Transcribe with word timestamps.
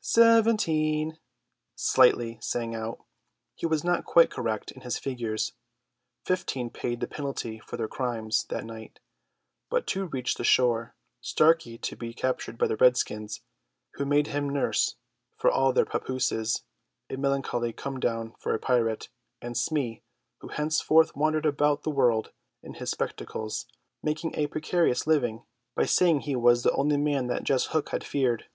"Seventeen," 0.00 1.20
Slightly 1.76 2.40
sang 2.42 2.74
out; 2.74 2.96
but 2.98 3.06
he 3.54 3.64
was 3.64 3.84
not 3.84 4.04
quite 4.04 4.28
correct 4.28 4.72
in 4.72 4.80
his 4.80 4.98
figures. 4.98 5.52
Fifteen 6.24 6.68
paid 6.68 6.98
the 6.98 7.06
penalty 7.06 7.60
for 7.60 7.76
their 7.76 7.86
crimes 7.86 8.42
that 8.48 8.64
night; 8.64 8.98
but 9.70 9.86
two 9.86 10.06
reached 10.06 10.36
the 10.36 10.42
shore: 10.42 10.96
Starkey 11.20 11.78
to 11.78 11.94
be 11.94 12.12
captured 12.12 12.58
by 12.58 12.66
the 12.66 12.74
redskins, 12.74 13.42
who 13.92 14.04
made 14.04 14.26
him 14.26 14.48
nurse 14.50 14.96
for 15.36 15.48
all 15.48 15.72
their 15.72 15.86
papooses, 15.86 16.64
a 17.08 17.16
melancholy 17.16 17.72
come 17.72 18.00
down 18.00 18.34
for 18.36 18.52
a 18.52 18.58
pirate; 18.58 19.10
and 19.40 19.56
Smee, 19.56 20.02
who 20.40 20.48
henceforth 20.48 21.14
wandered 21.14 21.46
about 21.46 21.84
the 21.84 21.90
world 21.92 22.32
in 22.64 22.74
his 22.74 22.90
spectacles, 22.90 23.64
making 24.02 24.34
a 24.36 24.48
precarious 24.48 25.06
living 25.06 25.44
by 25.76 25.84
saying 25.86 26.22
he 26.22 26.34
was 26.34 26.64
the 26.64 26.72
only 26.74 26.96
man 26.96 27.28
that 27.28 27.44
Jas. 27.44 27.66
Hook 27.66 27.90
had 27.90 28.02
feared. 28.02 28.46